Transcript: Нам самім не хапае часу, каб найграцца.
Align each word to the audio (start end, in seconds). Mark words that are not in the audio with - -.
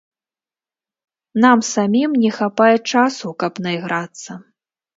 Нам 1.43 1.61
самім 1.73 2.17
не 2.25 2.31
хапае 2.39 2.73
часу, 2.91 3.27
каб 3.45 3.53
найграцца. 3.69 4.31